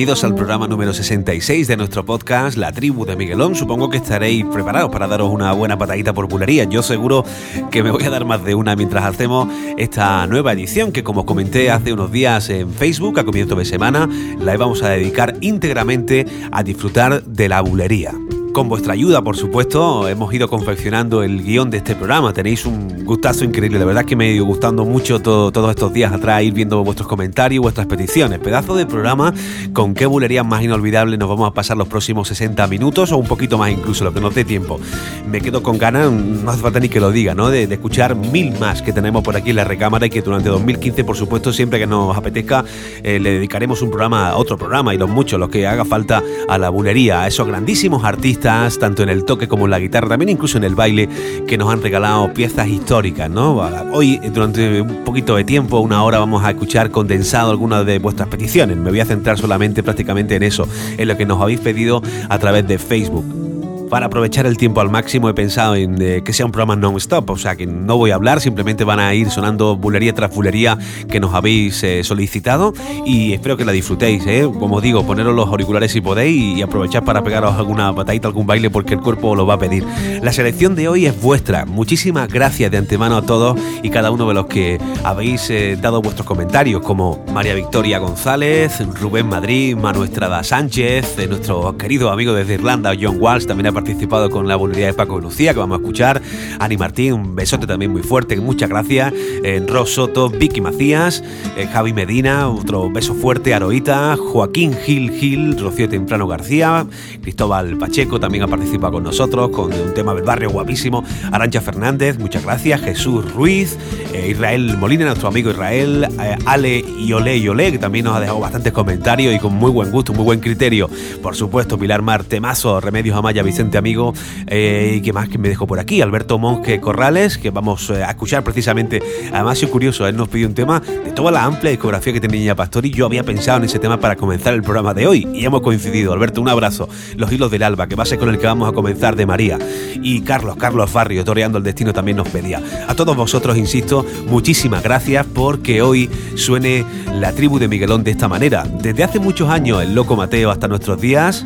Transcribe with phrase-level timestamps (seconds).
[0.00, 3.54] Bienvenidos al programa número 66 de nuestro podcast La Tribu de Miguelón.
[3.54, 6.64] Supongo que estaréis preparados para daros una buena patadita por bulería.
[6.64, 7.22] Yo seguro
[7.70, 11.26] que me voy a dar más de una mientras hacemos esta nueva edición que como
[11.26, 14.08] comenté hace unos días en Facebook a comienzo de semana,
[14.38, 18.14] la vamos a dedicar íntegramente a disfrutar de la bulería.
[18.52, 22.32] Con vuestra ayuda, por supuesto, hemos ido confeccionando el guion de este programa.
[22.32, 23.78] Tenéis un gustazo increíble.
[23.78, 27.06] De verdad que me ha ido gustando mucho todos estos días atrás ir viendo vuestros
[27.06, 28.40] comentarios, vuestras peticiones.
[28.40, 29.32] Pedazo de programa
[29.72, 33.26] con qué bulerías más inolvidables nos vamos a pasar los próximos 60 minutos o un
[33.26, 34.80] poquito más incluso, lo que nos dé tiempo.
[35.28, 37.50] Me quedo con ganas, no hace falta ni que lo diga, ¿no?
[37.50, 41.04] De, escuchar mil más que tenemos por aquí en la recámara y que durante 2015,
[41.04, 42.64] por supuesto, siempre que nos apetezca,
[43.04, 46.20] eh, le dedicaremos un programa a otro programa y los muchos, los que haga falta
[46.48, 50.08] a la bulería, a esos grandísimos artistas tanto en el toque como en la guitarra,
[50.08, 51.08] también incluso en el baile,
[51.46, 53.56] que nos han regalado piezas históricas, ¿no?
[53.92, 58.28] Hoy, durante un poquito de tiempo, una hora, vamos a escuchar condensado algunas de vuestras
[58.28, 58.76] peticiones.
[58.76, 60.66] Me voy a centrar solamente prácticamente en eso,
[60.96, 63.49] en lo que nos habéis pedido a través de Facebook
[63.90, 67.28] para aprovechar el tiempo al máximo he pensado en eh, que sea un programa non-stop,
[67.28, 70.78] o sea que no voy a hablar, simplemente van a ir sonando bulería tras bulería
[71.08, 72.72] que nos habéis eh, solicitado
[73.04, 74.48] y espero que la disfrutéis, ¿eh?
[74.58, 78.70] como digo, poneros los auriculares si podéis y aprovechar para pegaros alguna patadita, algún baile
[78.70, 79.84] porque el cuerpo lo va a pedir.
[80.22, 84.28] La selección de hoy es vuestra, muchísimas gracias de antemano a todos y cada uno
[84.28, 90.44] de los que habéis dado vuestros comentarios, como María Victoria González, Rubén Madrid, Manu Estrada
[90.44, 94.92] Sánchez, nuestro querido amigo desde Irlanda, John Walsh, también ha participado con la voluntad de
[94.92, 96.20] Paco y Lucía, que vamos a escuchar.
[96.58, 99.12] Ani Martín, un besote también muy fuerte, muchas gracias.
[99.42, 101.24] Eh, Ros Soto, Vicky Macías,
[101.56, 106.86] eh, Javi Medina, otro beso fuerte, Aroita, Joaquín Gil Gil, Rocío Temprano García,
[107.22, 111.02] Cristóbal Pacheco también ha participado con nosotros con un tema del barrio guapísimo.
[111.32, 112.82] Arancha Fernández, muchas gracias.
[112.82, 113.78] Jesús Ruiz,
[114.12, 116.06] eh, Israel Molina, nuestro amigo Israel,
[116.44, 120.12] Ale Yole Yole, que también nos ha dejado bastantes comentarios y con muy buen gusto,
[120.12, 120.90] muy buen criterio.
[121.22, 124.14] Por supuesto, Pilar Mar, Temazo, Remedios Amaya, Vicente amigo.
[124.46, 126.02] Eh, ¿Y qué más que me dejó por aquí?
[126.02, 129.02] Alberto Monge Corrales, que vamos eh, a escuchar precisamente.
[129.32, 132.38] Además, es curioso, él nos pidió un tema de toda la amplia discografía que tiene
[132.38, 135.44] Niña y Yo había pensado en ese tema para comenzar el programa de hoy y
[135.44, 136.12] hemos coincidido.
[136.12, 136.88] Alberto, un abrazo.
[137.16, 139.26] Los hilos del alba, que va a ser con el que vamos a comenzar de
[139.26, 139.58] María.
[140.02, 142.62] Y Carlos, Carlos Barrio, Toreando el Destino, también nos pedía.
[142.88, 148.28] A todos vosotros, insisto, muchísimas gracias porque hoy suene la tribu de Miguelón de esta
[148.28, 148.64] manera.
[148.64, 151.44] Desde hace muchos años, el loco Mateo hasta nuestros días,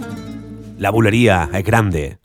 [0.84, 2.18] la bulería es grande.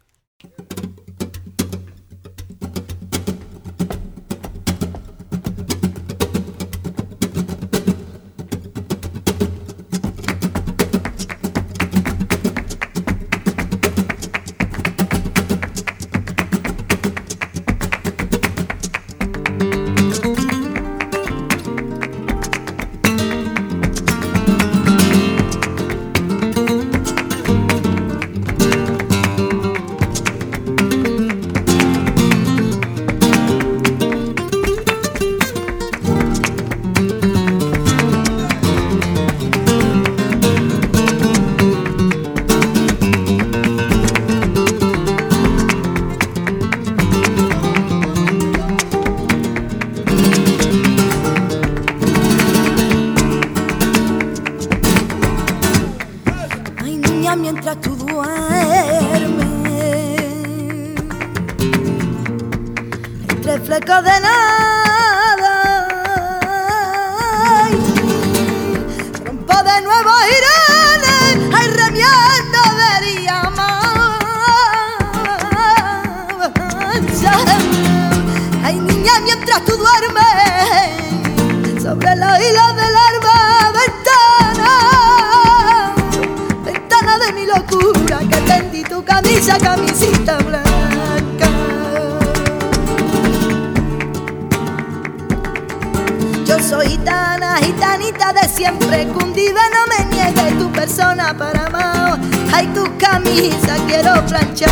[96.50, 102.20] Yo soy gitana, gitanita de siempre, cundiva no me niegues tu persona para amar.
[102.52, 104.72] Ay, tu camisa quiero planchar.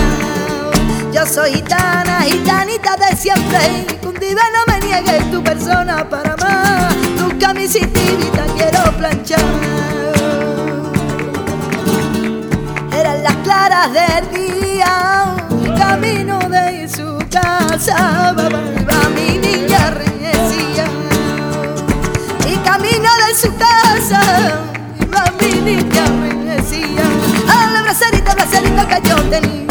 [1.14, 6.96] Yo soy gitana, gitanita de siempre, cundiva no me niegues tu persona para amar.
[7.16, 9.40] Tu camisita quiero planchar.
[12.92, 15.36] Eran las claras del día,
[15.78, 18.34] camino de su casa.
[23.38, 24.20] su casa
[25.00, 27.04] y mami niña me decía,
[27.48, 29.67] a la brazarita, brazarita que yo tenía.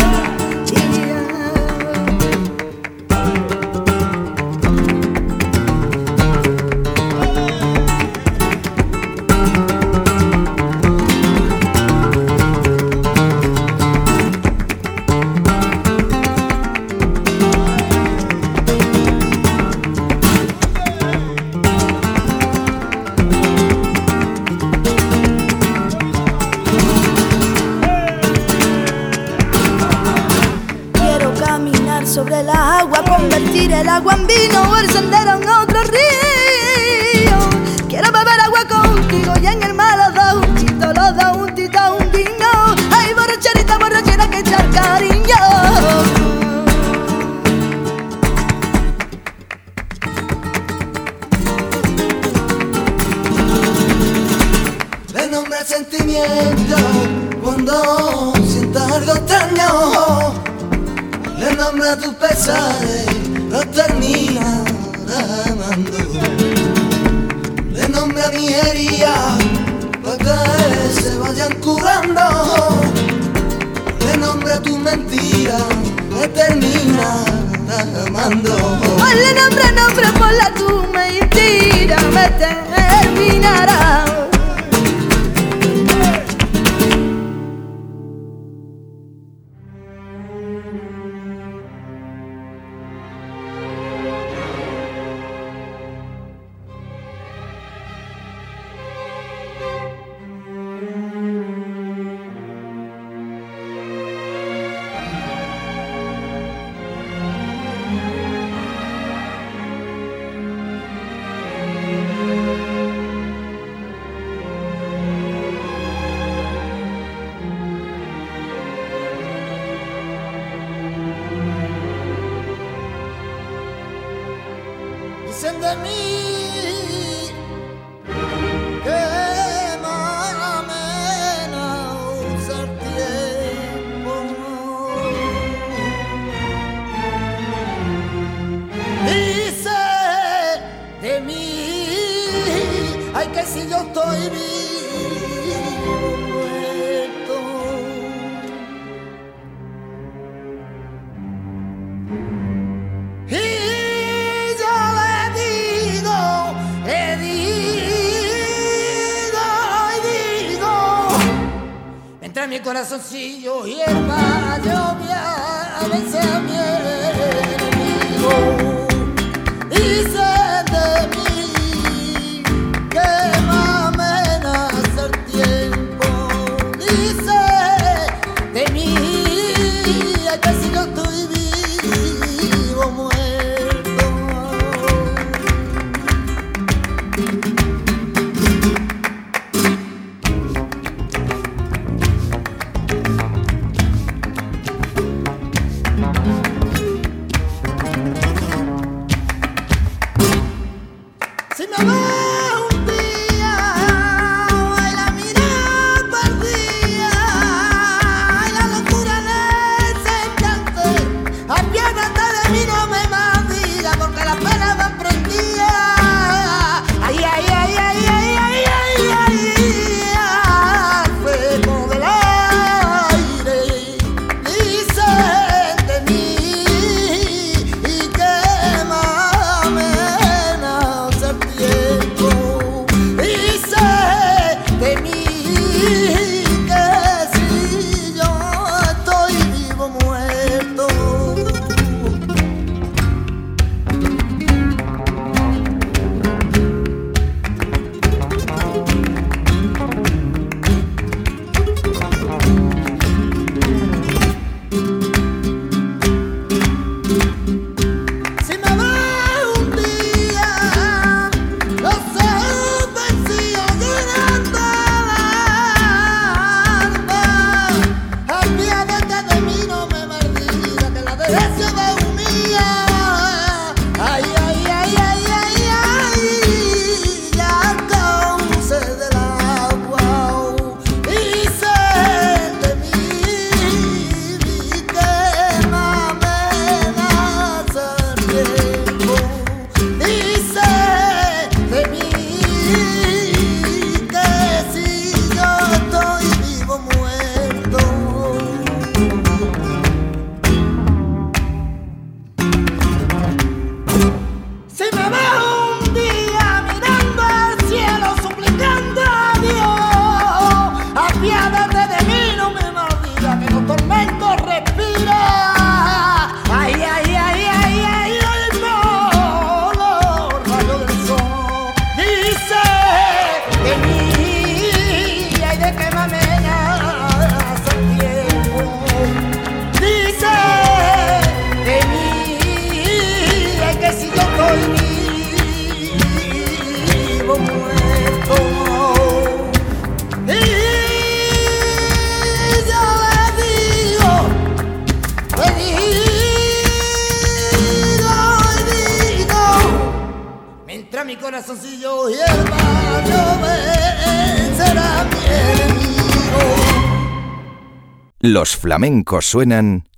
[358.67, 359.89] Flamencos suenan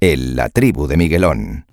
[0.00, 1.66] en la tribu de Miguelón.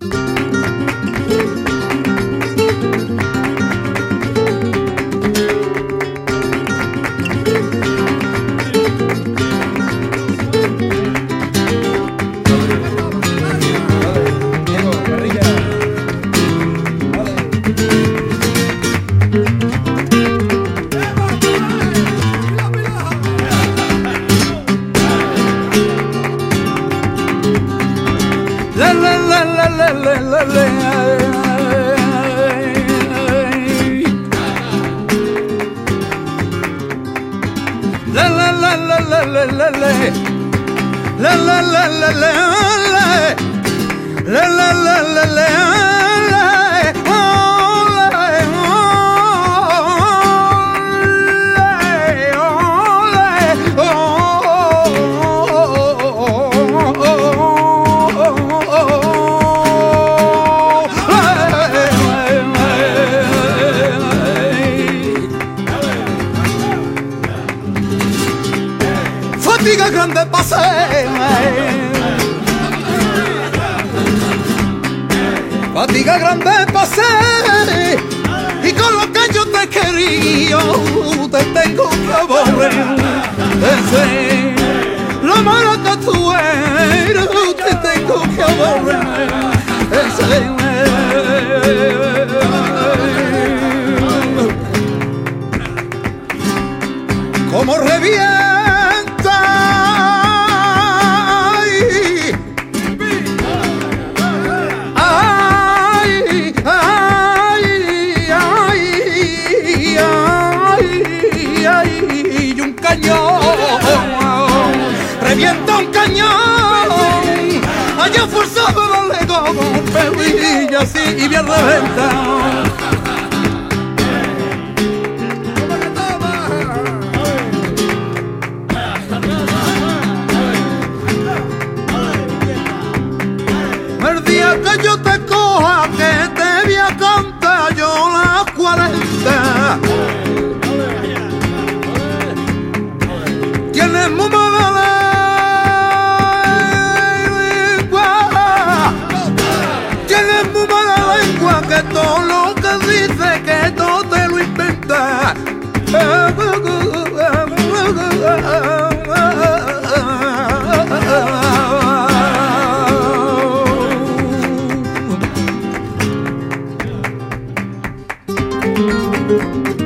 [169.31, 169.80] Quiero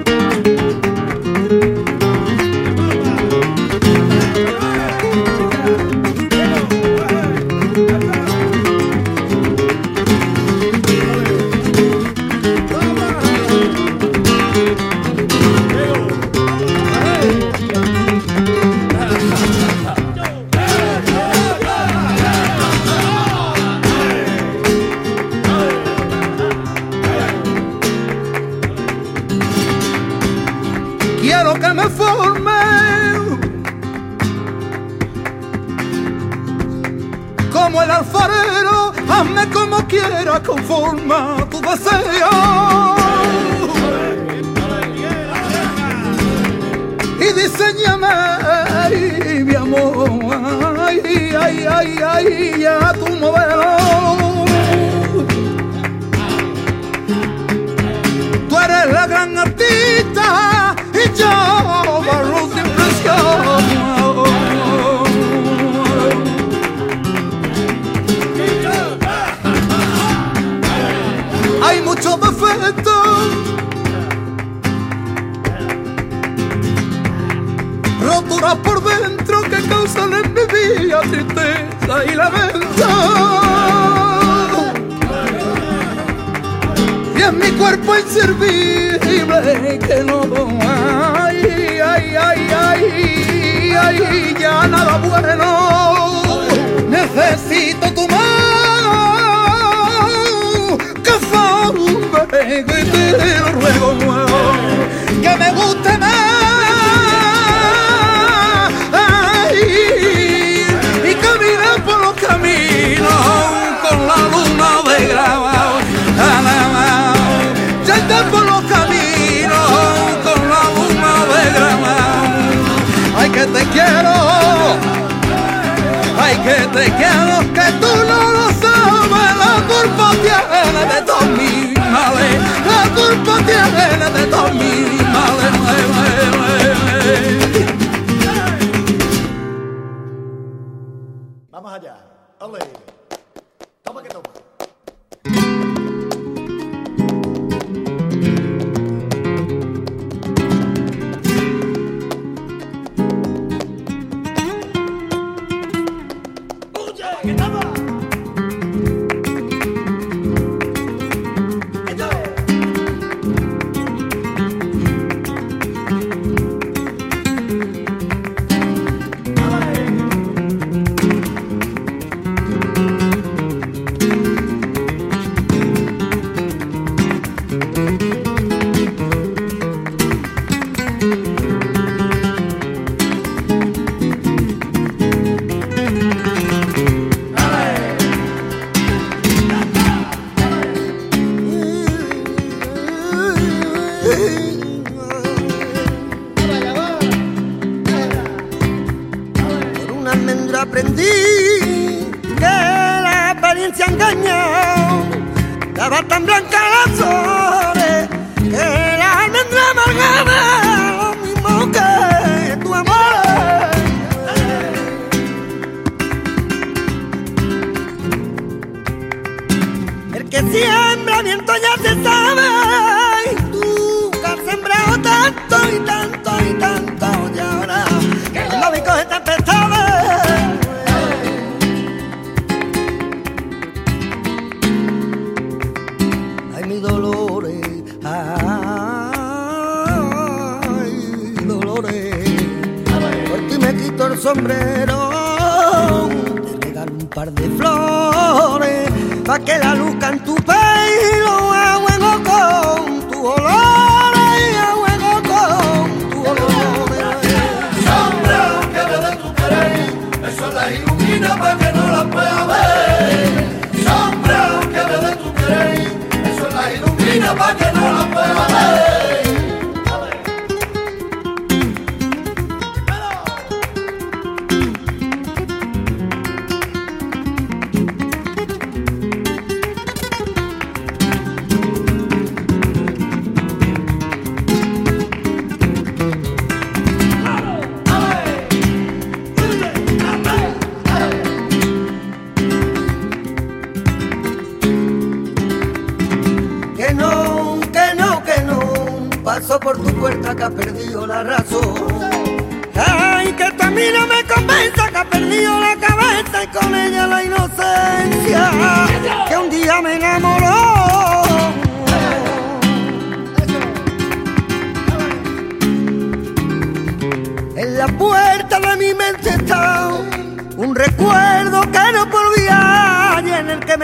[141.55, 142.03] Mama Hajar.
[142.37, 142.94] Alei.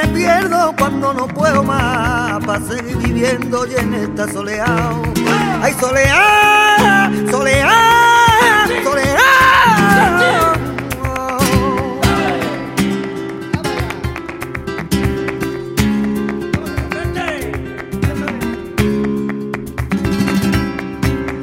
[0.02, 4.92] me pierdo cuando no puedo más para viviendo y en esta soledad.
[5.62, 9.22] Ay, soledad, soledad, soledad.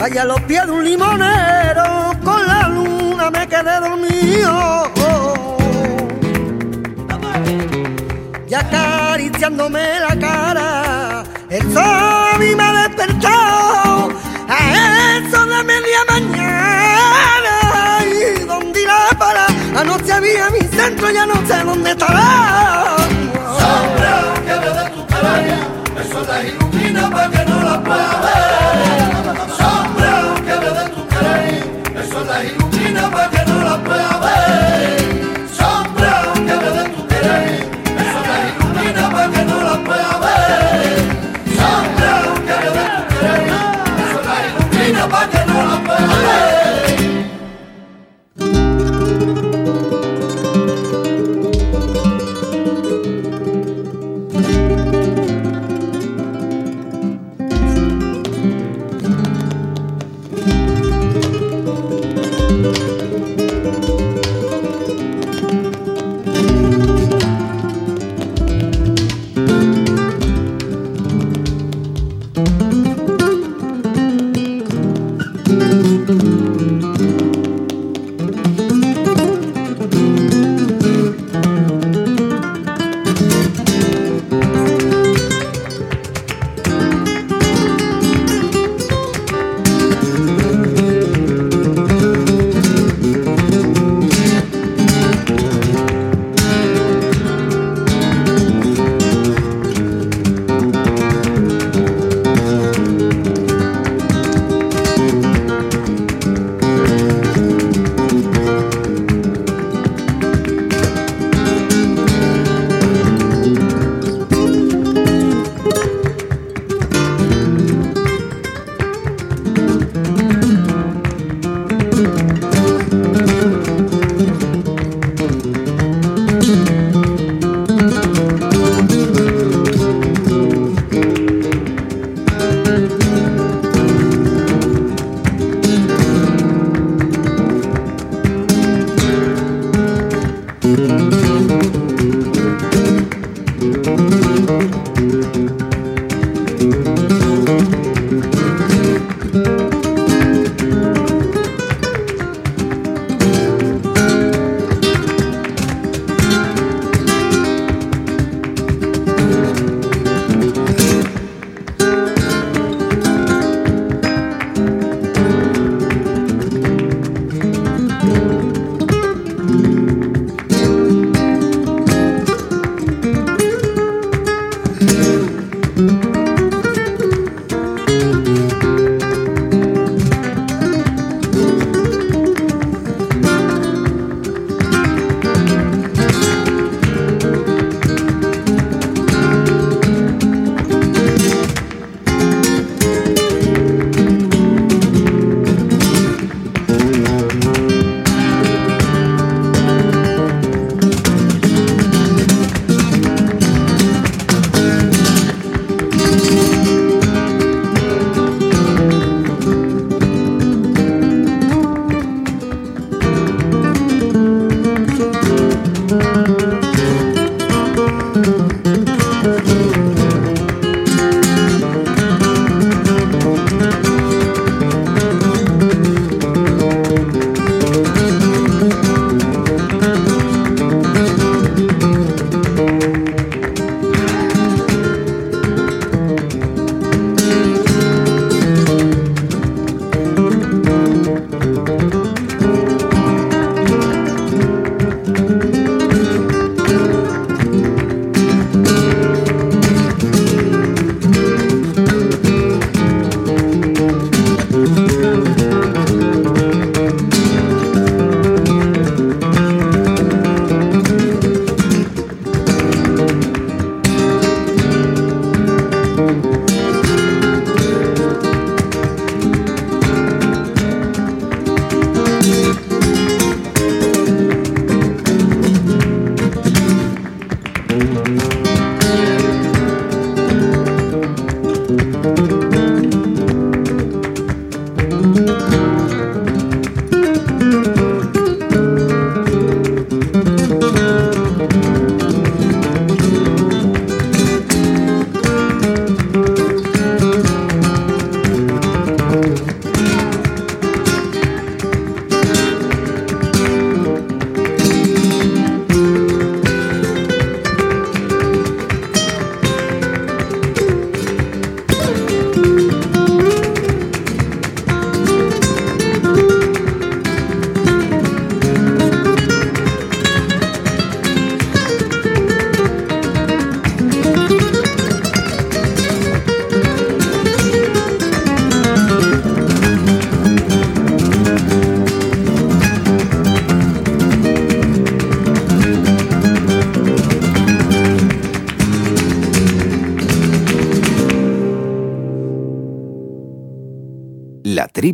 [0.00, 1.47] Allá los pies de un limonero eh.
[8.58, 11.24] acariciándome la cara.
[11.50, 14.08] El sol y me despertó
[14.48, 17.54] a eso de media mañana.
[18.04, 19.46] ¿Y dónde irá para?
[19.78, 22.87] Anoche había mi centro, ya no sé dónde estará.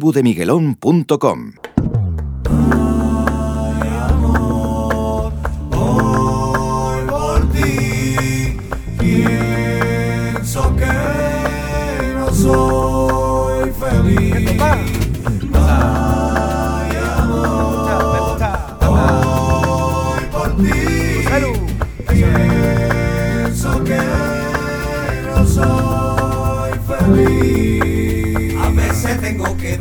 [0.04, 1.63] latribudemiguelón.com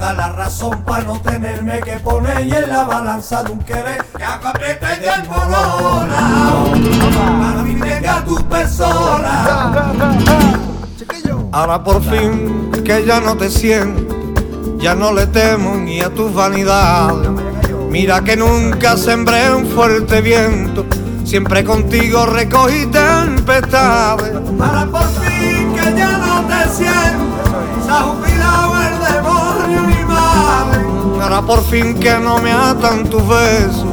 [0.03, 4.03] dar la razón para no tenerme que poner y en la balanza de un querer
[4.17, 6.21] que aprieta y desmorona.
[7.39, 7.79] Para mí
[8.25, 9.71] tu persona.
[11.53, 14.13] Ahora por fin que ya no te siento,
[14.77, 17.29] ya no le temo ni a tus vanidades.
[17.89, 20.85] Mira que nunca sembré un fuerte viento,
[21.23, 24.33] siempre contigo recogí tempestades.
[24.59, 29.42] Ahora por fin que ya no te siento, se ha jubilado el demonio.
[31.23, 33.85] Ahora por fin que no me atan tus besos,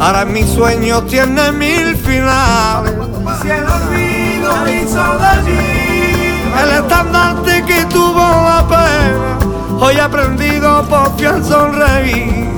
[0.00, 2.92] ahora mis sueños tienen mil finales.
[3.40, 9.38] Si el olvido hizo de mí el estandarte que tuvo la pena,
[9.78, 12.50] hoy he aprendido por fiel sonreír.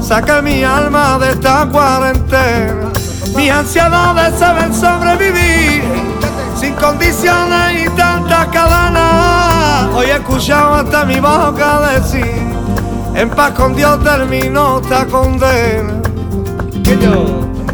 [0.00, 2.92] Saca mi alma de esta cuarentena,
[3.34, 5.82] mi ansiedades saben sobrevivir
[6.56, 9.92] sin condiciones y tantas cadenas.
[9.92, 12.51] Hoy he escuchado hasta mi boca decir,
[13.14, 16.00] en paz con Dios terminó esta condena.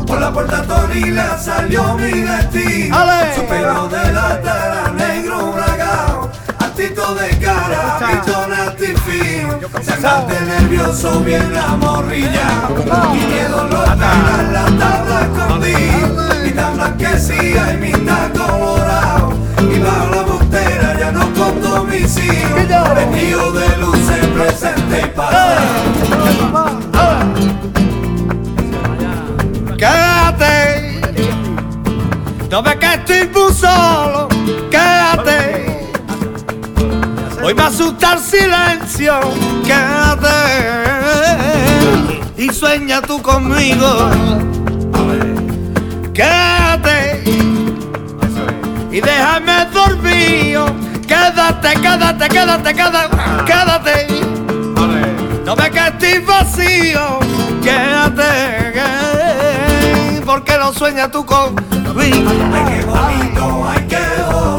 [0.06, 2.96] Por la puerta torila salió mi destino.
[3.34, 6.30] Su pelo de la tela negro bragado.
[6.58, 9.58] Altito de cara, pistón fino.
[9.82, 12.74] Semblante nervioso, bien amorrillado.
[13.14, 16.44] Y miedo lo en la tabla escondida.
[16.44, 19.32] Mitad blanquecía y mitad colorado.
[19.60, 22.56] Y bajo la montera ya no con domicilio.
[22.94, 23.97] Vestido de luces
[24.38, 25.58] presente y pasado.
[29.76, 31.00] Quédate,
[32.50, 34.28] no ves que estoy muy solo.
[34.70, 35.90] Quédate,
[37.42, 39.20] hoy me asusta el silencio.
[39.64, 40.28] Quédate
[42.36, 44.10] y sueña tú conmigo.
[46.14, 47.24] Quédate
[48.90, 50.87] y déjame dormir.
[51.08, 53.16] Quédate, quédate, quédate, quédate,
[53.46, 54.06] quédate.
[55.44, 57.18] No ves que vacío,
[57.62, 61.64] quédate, que- porque lo sueñas tú conmigo.
[61.98, 63.98] Ay, qué bonito, ay, qué
[64.30, 64.57] bonito,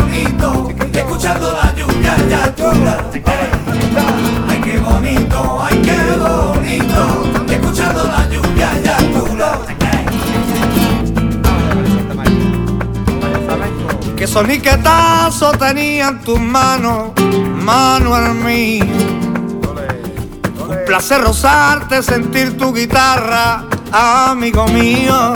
[14.39, 17.11] Que soniquetazo tenía en tus manos,
[17.55, 18.79] mano en mí.
[18.79, 25.33] Un placer rozarte, sentir tu guitarra, amigo mío.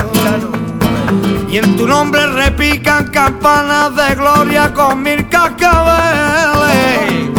[1.50, 7.30] Y en tu nombre repican campanas de gloria con mil cascabeles.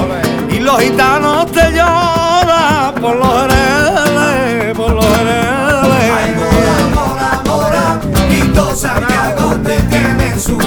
[0.51, 6.13] Y los gitanos te lloran por los heredes, por los heredes.
[6.13, 7.99] Ay, mora, mora, mora,
[8.29, 10.59] y todo Santiago te tiene en su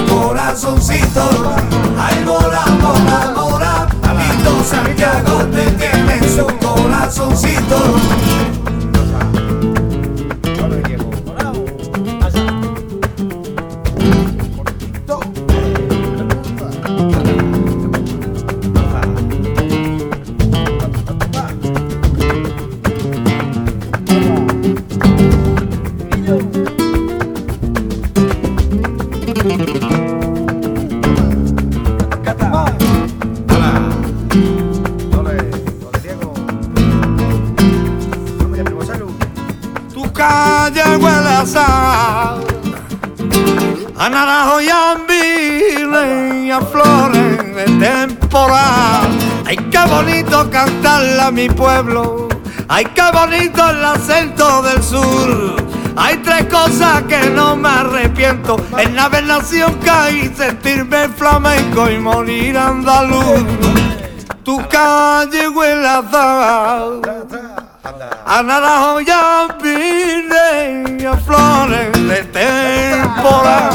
[4.68, 8.37] Santiago te tiene en su corazoncito.
[50.08, 52.28] Bonito cantarla a mi pueblo.
[52.68, 55.56] Ay, qué bonito el acento del sur.
[55.96, 58.56] Hay tres cosas que no me arrepiento.
[58.78, 63.44] En la nación caí, sentirme flamenco y morir andaluz.
[64.44, 65.86] Tu calle huele
[68.26, 73.70] a naranjo y a vino y a flores de temporada.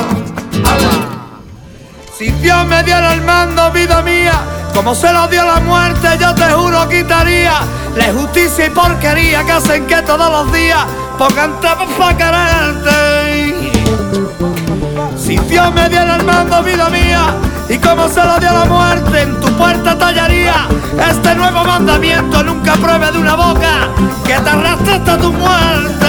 [2.18, 6.34] Si Dios me diera el mando, vida mía, como se lo dio la muerte, yo
[6.34, 7.54] te juro quitaría
[7.96, 10.86] la injusticia y porquería que hacen que todos los días
[11.18, 13.72] pongan trapos para quererte.
[15.18, 17.36] Si Dios me diera el mando, vida mía,
[17.70, 20.68] y como se lo dio la muerte, en tu puerta tallaría
[21.10, 23.90] Este nuevo mandamiento nunca pruebe de una boca
[24.26, 26.08] que te arrastre hasta tu muerte.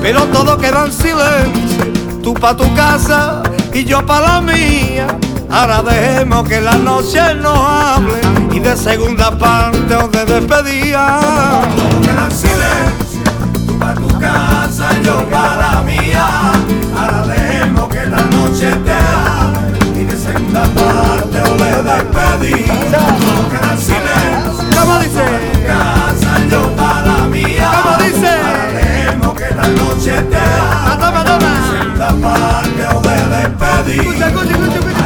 [0.00, 5.06] Pero todo queda en silencio, tú pa' tu casa y yo pa' la mía.
[5.50, 8.20] Ahora dejemos que la noche nos hable
[8.52, 11.20] y de segunda parte o de despedida.
[12.02, 13.22] En silencio,
[13.66, 16.26] tú pa' tu casa, yo pa' la mía.
[16.98, 23.00] Ahora dejemos que la noche te hable y de segunda parte o de despedida.
[23.70, 25.24] En silencio, ¿Cómo dice?
[25.66, 27.70] casa, yo pa' la mía.
[27.82, 28.28] ¿Cómo dice?
[28.28, 31.52] Ahora dejemos que la noche te hable Toma, toma.
[31.70, 34.02] segunda parte o de despedida.
[34.02, 35.05] Escucha, escucha, escucha,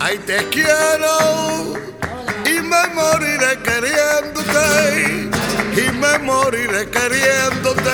[0.00, 1.74] Ay, te quiero
[2.44, 5.30] y me moriré queriéndote
[5.76, 7.90] y me moriré queriéndote.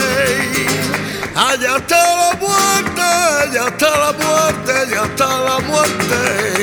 [1.36, 6.53] Allá está la muerte, allá está la muerte, allá está la muerte.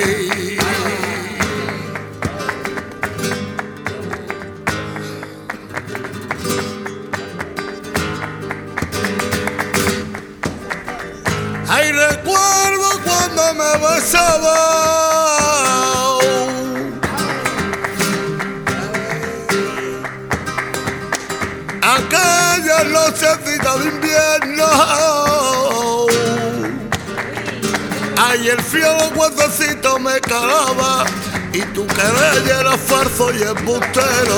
[28.31, 31.03] Ay, el frío los huesecitos me calaba.
[31.51, 34.37] Y tu querer era farso y embustero.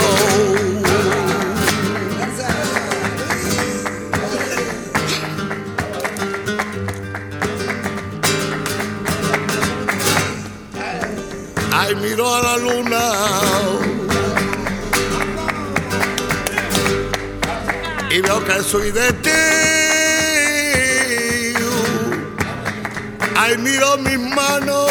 [11.71, 13.11] Ay, miro a la luna.
[18.09, 19.62] Y veo que soy de ti.
[23.45, 24.89] Ay, miro mis manos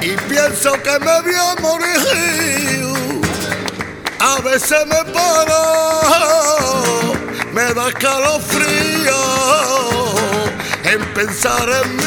[0.00, 2.88] y pienso que me voy a morir.
[4.18, 7.14] A veces me paro,
[7.52, 9.14] me da escalofrío
[10.92, 12.02] en pensar en mí.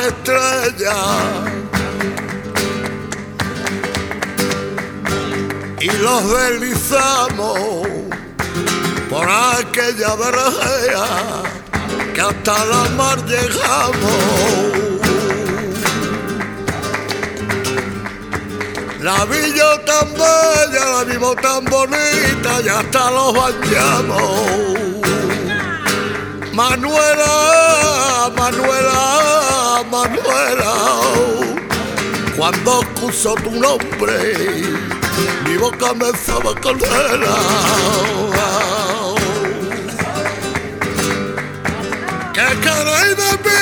[0.00, 0.96] Las estrellas
[5.80, 7.58] y los deslizamos
[9.08, 11.42] por aquella vergea
[12.14, 14.60] que hasta la mar llegamos.
[19.00, 24.80] La vi yo tan bella, la vimos tan bonita y hasta los bañamos.
[26.52, 29.39] Manuela, Manuela,
[30.00, 30.74] Manuela,
[32.34, 34.34] cuando escucho tu nombre,
[35.44, 37.36] mi boca me sabe candela.
[42.32, 43.60] ¿Qué queréis de mí?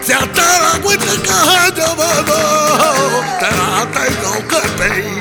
[0.00, 1.38] Si hasta la cuenta que
[1.78, 2.40] yo bebo,
[3.40, 5.19] te la tengo que pedir.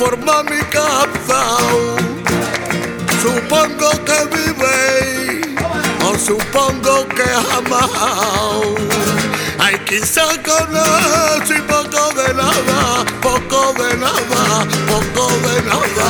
[0.00, 1.42] Forma mi casa.
[3.22, 4.78] Supongo que vive
[6.08, 7.90] o supongo que jamás.
[9.58, 14.44] Hay quizá con eso y poco de nada, poco de nada,
[14.90, 16.08] poco de nada.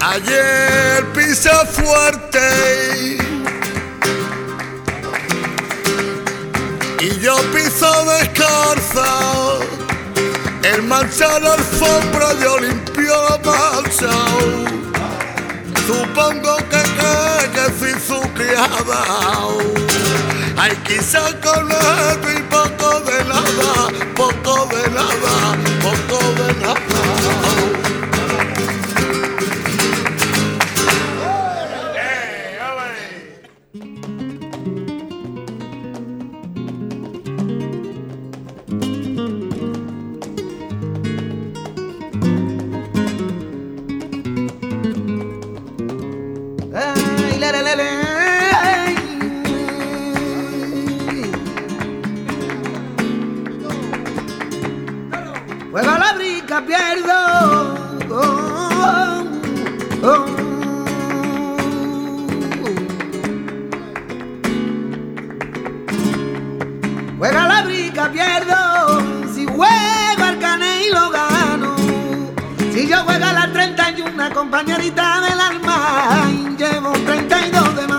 [0.00, 2.73] Ayer pisa fuerte
[7.84, 9.08] yo piso descalza.
[10.62, 14.10] El mancha la alfombra yo limpio la mancha.
[15.86, 19.04] Supongo que cree que soy su criada.
[20.56, 27.03] Hay quizá con esto y poco de nada, poco de nada, poco de nada.
[67.18, 69.00] Juega la brica, pierdo.
[69.34, 71.74] Si juega el cane y lo gano.
[72.72, 77.93] Si yo juego a las 31, compañerita del alma, llevo 32 de mano.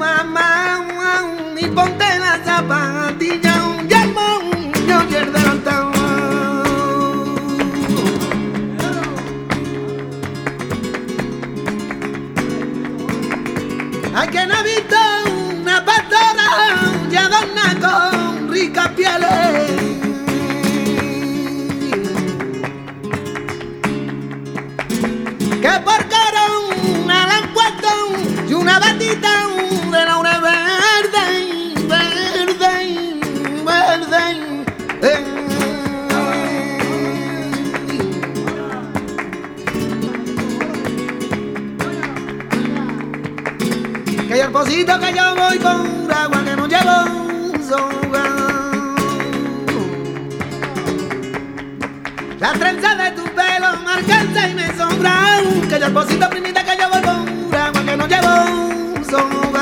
[0.00, 0.80] Más,
[1.58, 4.40] y ponte la zapatilla, un yermo,
[4.88, 5.30] yo quiero
[44.80, 47.04] Que yo voy por agua que no llevo
[47.68, 48.24] soga.
[52.40, 55.42] La trenza de tu pelo me alcanza y me sobra.
[55.68, 59.59] Que pocito primita que yo voy por agua que no llevo soga.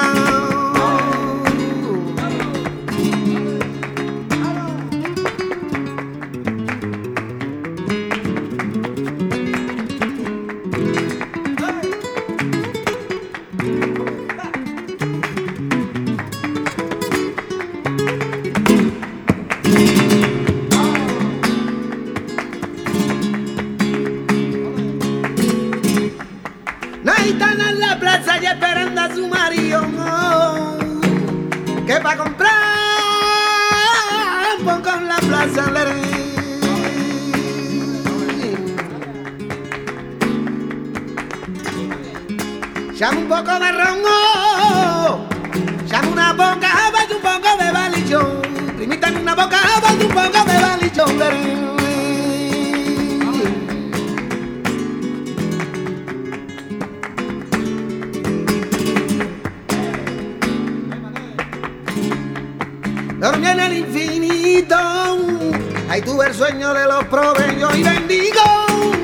[66.08, 68.40] Tuve el sueño de los proveyos y bendigo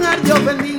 [0.07, 0.74] al Dios bendito.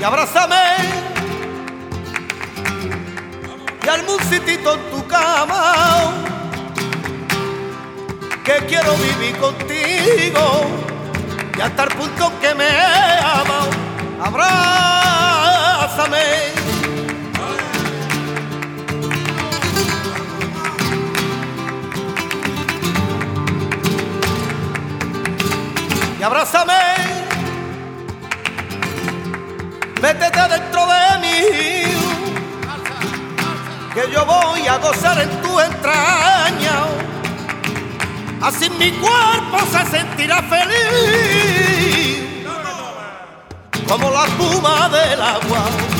[0.00, 0.56] Y abrázame.
[3.84, 6.12] Y al musitito en tu cama.
[8.44, 10.66] Que quiero vivir contigo.
[11.56, 13.68] Y hasta el punto que me ama
[14.22, 15.23] habrá
[15.94, 16.18] abrázame.
[26.18, 26.74] Y abrázame.
[30.02, 31.36] Métete dentro de mí.
[33.94, 36.86] Que yo voy a gozar en tu entraña.
[38.42, 42.23] Así mi cuerpo se sentirá feliz
[43.88, 45.93] como la espuma del agua.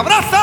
[0.00, 0.39] abraza.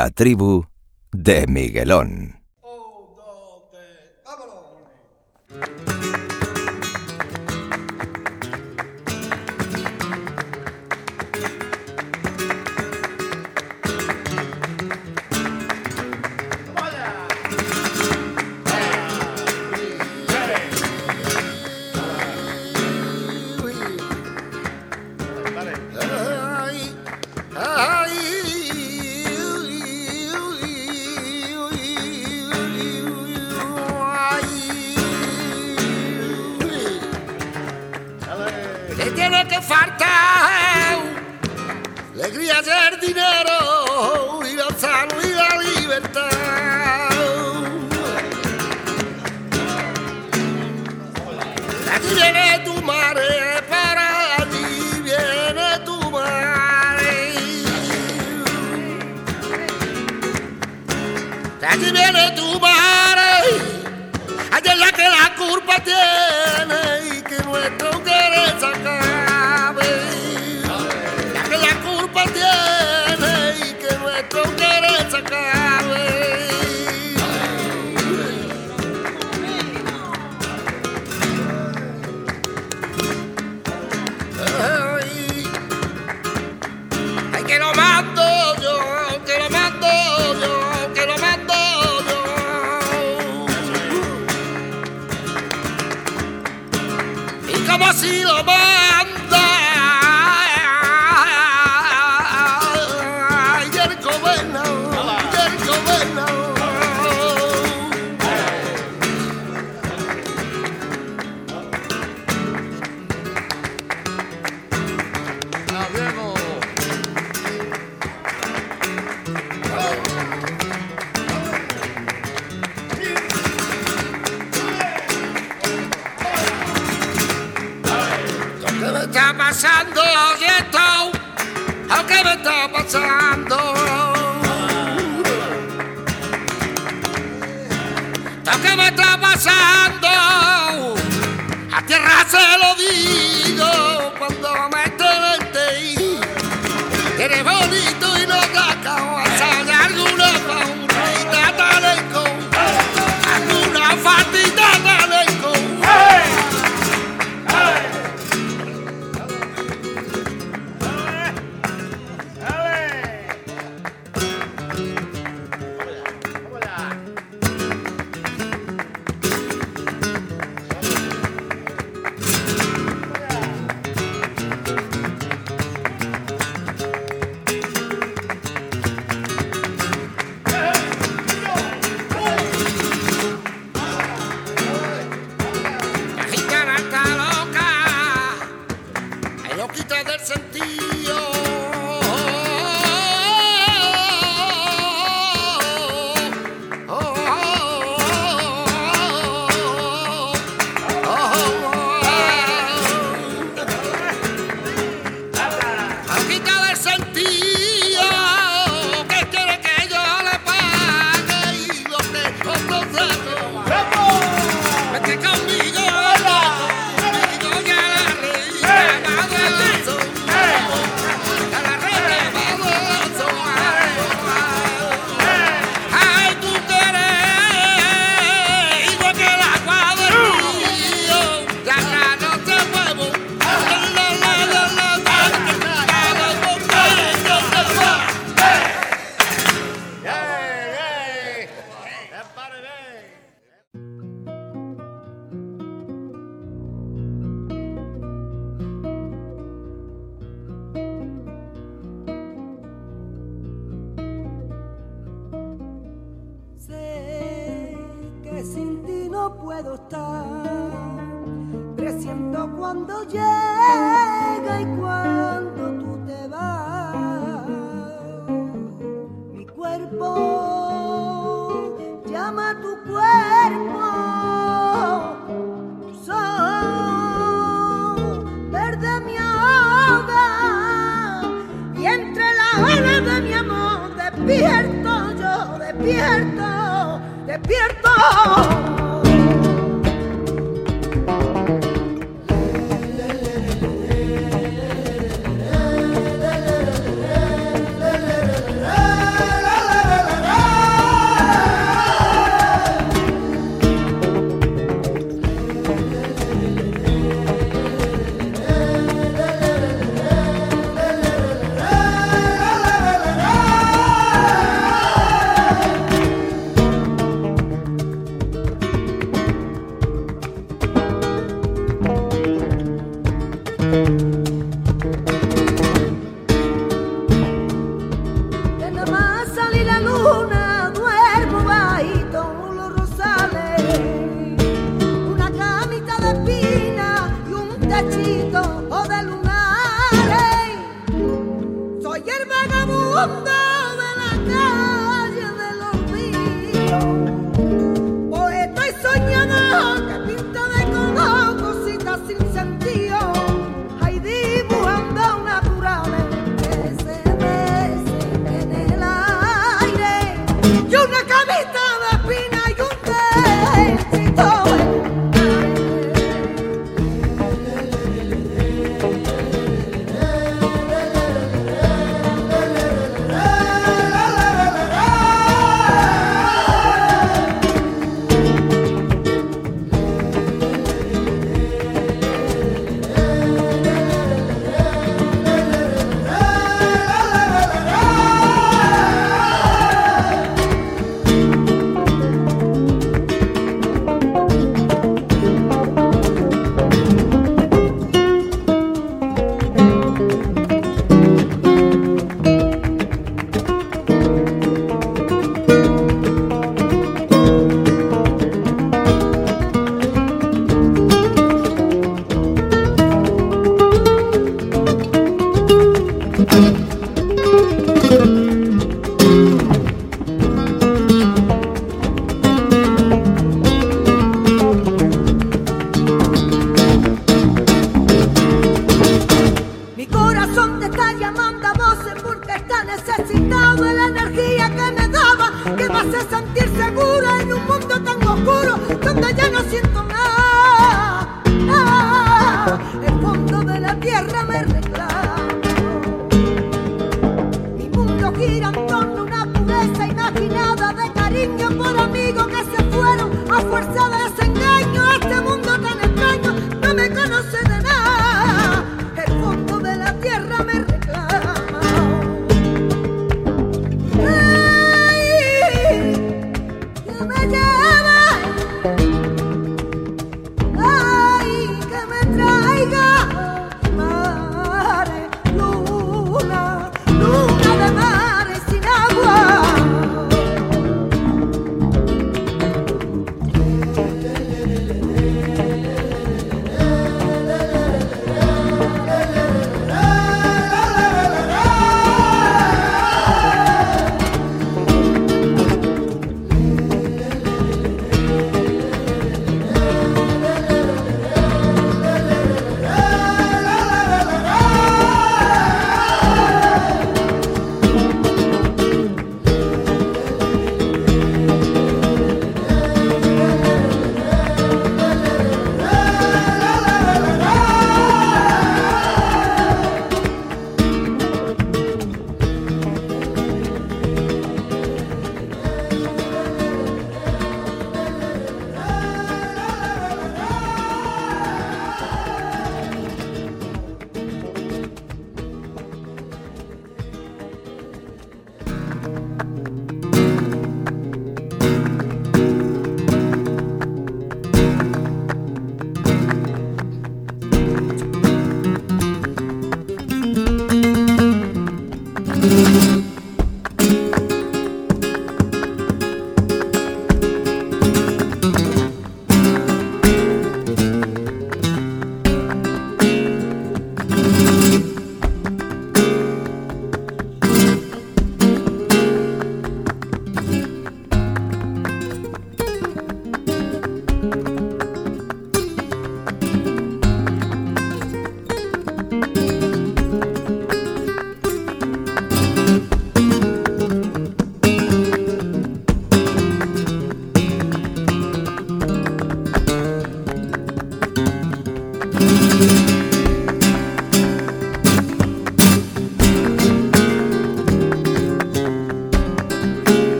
[0.00, 0.64] La tribu
[1.12, 2.19] de Miguelón.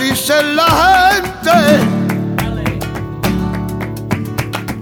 [0.00, 0.68] dice la
[1.12, 1.56] gente.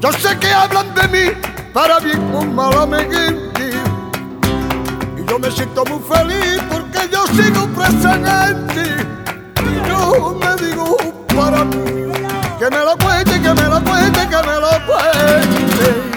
[0.01, 1.33] Yo sé que hablan de mí
[1.73, 3.75] para bien o malamente.
[5.17, 9.05] Y yo me siento muy feliz porque yo sigo presente.
[9.89, 10.97] Yo me digo
[11.37, 12.13] para mí
[12.59, 16.08] que me lo cuente, que me lo cuente, que me lo cuente.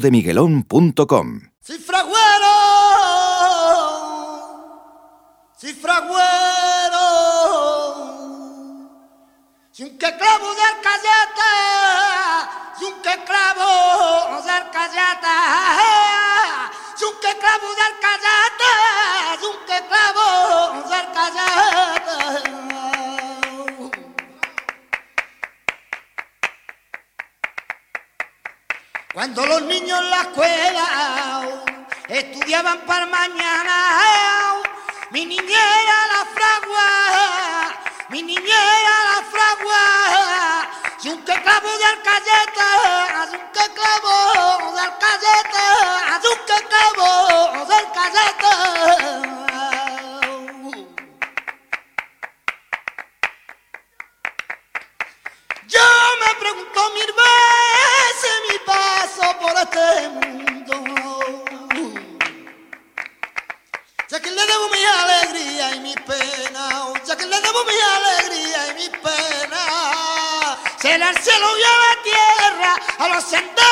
[0.00, 1.40] elclubdemiguelón.com.
[1.60, 2.54] ¡Cifra güero!
[5.56, 7.06] ¡Cifra güero!
[9.72, 11.52] Si un que clavo del callete,
[12.78, 15.29] si un que clavo del callete.
[30.00, 31.42] por la escuela,
[32.08, 33.76] estudiaban para mañana.
[35.10, 36.88] Mi niñera la fragua,
[38.08, 39.82] mi niñera la fragua.
[40.98, 42.68] Si un que clavo de alcayeta,
[43.20, 45.64] haz un que clavo de alcayeta,
[46.14, 48.69] haz un que clavo del calleta.
[60.10, 60.74] mundo.
[64.08, 68.70] Ya que le debo mi alegría y mi pena, ya que le debo mi alegría
[68.70, 73.70] y mi pena, será el cielo y a la tierra, a los senderos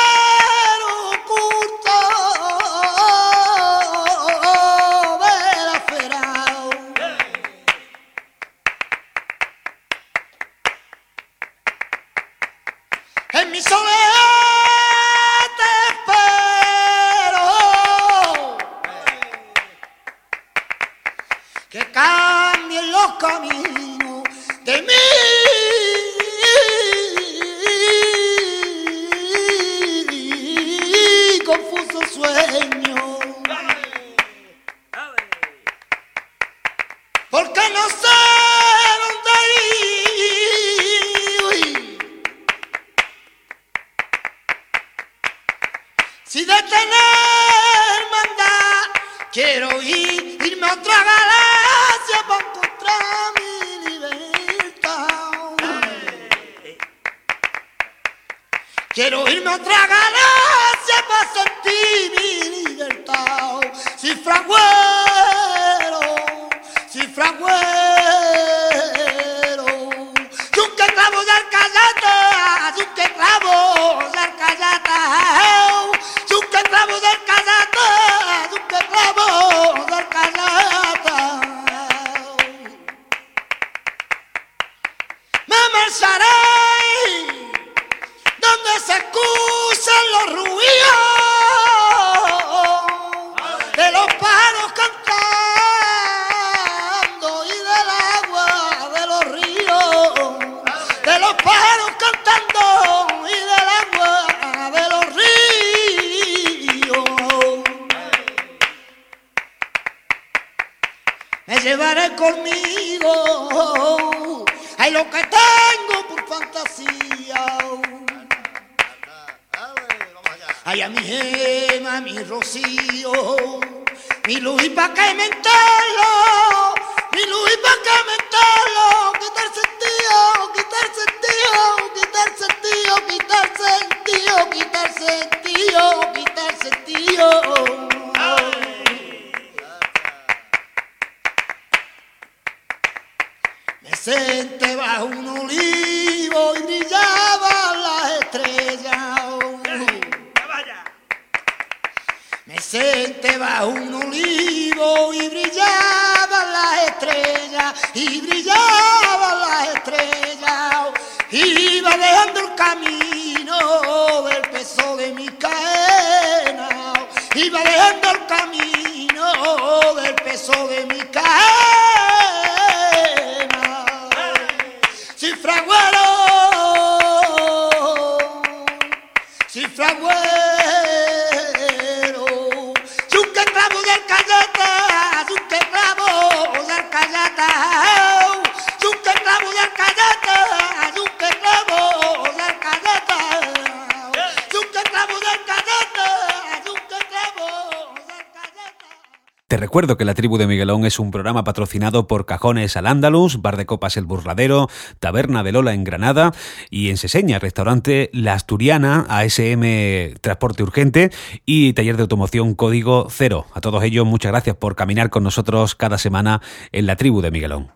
[199.79, 203.55] recuerdo que La Tribu de Miguelón es un programa patrocinado por Cajones al Ándalus, Bar
[203.55, 204.67] de Copas El Burladero,
[204.99, 206.33] Taberna de Lola en Granada
[206.69, 211.11] y en Seseña, Restaurante La Asturiana, ASM Transporte Urgente
[211.45, 213.45] y Taller de Automoción Código Cero.
[213.53, 216.41] A todos ellos, muchas gracias por caminar con nosotros cada semana
[216.73, 217.71] en La Tribu de Miguelón.